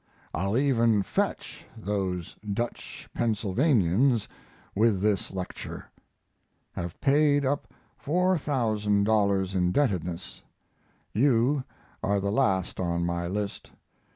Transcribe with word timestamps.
I'll 0.33 0.57
even 0.57 1.03
"fetch" 1.03 1.63
those 1.77 2.35
Dutch 2.51 3.07
Pennsylvanians 3.13 4.27
with 4.75 4.99
this 4.99 5.29
lecture. 5.29 5.85
Have 6.71 6.99
paid 7.01 7.45
up 7.45 7.71
$4,000 8.03 9.55
indebtedness. 9.55 10.41
You 11.13 11.63
are 12.01 12.19
the 12.19 12.31
last 12.31 12.79
on 12.79 13.05
my 13.05 13.27
list. 13.27 13.73